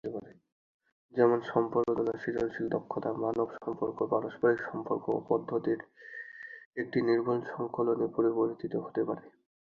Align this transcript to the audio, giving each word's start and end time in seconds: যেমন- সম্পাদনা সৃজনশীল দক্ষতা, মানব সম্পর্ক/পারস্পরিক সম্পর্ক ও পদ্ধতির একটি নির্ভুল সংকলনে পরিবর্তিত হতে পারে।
যেমন- 1.13 1.47
সম্পাদনা 1.47 2.13
সৃজনশীল 2.17 2.67
দক্ষতা, 2.69 3.09
মানব 3.15 3.47
সম্পর্ক/পারস্পরিক 3.57 4.59
সম্পর্ক 4.71 5.05
ও 5.09 5.19
পদ্ধতির 5.29 5.79
একটি 6.77 6.97
নির্ভুল 7.01 7.39
সংকলনে 7.47 8.07
পরিবর্তিত 8.15 8.73
হতে 8.77 9.01
পারে। 9.03 9.25